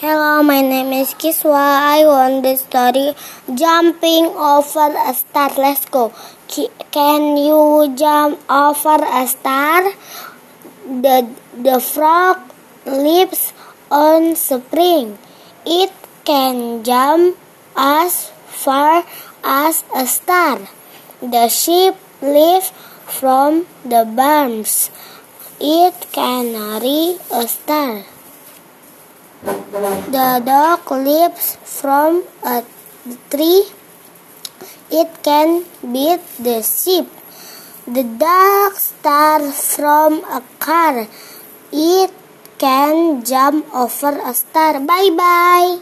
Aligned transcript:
Hello, 0.00 0.42
my 0.42 0.62
name 0.62 0.94
is 0.94 1.12
Kiswah. 1.12 1.72
I 1.94 2.06
want 2.06 2.42
the 2.42 2.56
story 2.56 3.12
Jumping 3.54 4.28
Over 4.50 4.96
a 4.96 5.12
Star. 5.12 5.50
Let's 5.58 5.84
go. 5.84 6.10
Can 6.90 7.36
you 7.36 7.94
jump 7.94 8.40
over 8.48 8.96
a 9.04 9.26
star? 9.26 9.92
The, 11.04 11.28
the 11.52 11.80
frog 11.80 12.38
lives 12.86 13.52
on 13.90 14.36
spring. 14.36 15.18
It 15.66 15.92
can 16.24 16.82
jump 16.82 17.36
as 17.76 18.30
far 18.46 19.04
as 19.44 19.84
a 19.94 20.06
star. 20.06 20.60
The 21.20 21.48
sheep 21.48 21.94
lives 22.22 22.72
from 23.04 23.66
the 23.84 24.06
barns. 24.16 24.90
It 25.60 26.06
can 26.10 26.80
reach 26.80 27.20
a 27.30 27.46
star. 27.46 28.04
The 29.70 30.42
dog 30.44 30.90
leaps 30.90 31.56
from 31.62 32.24
a 32.42 32.64
tree. 33.30 33.66
It 34.90 35.22
can 35.22 35.64
beat 35.80 36.20
the 36.40 36.60
sheep. 36.62 37.06
The 37.86 38.02
dog 38.02 38.74
starts 38.74 39.76
from 39.76 40.24
a 40.24 40.42
car. 40.58 41.06
It 41.70 42.10
can 42.58 43.24
jump 43.24 43.72
over 43.72 44.18
a 44.18 44.34
star. 44.34 44.80
Bye 44.80 45.10
bye. 45.16 45.80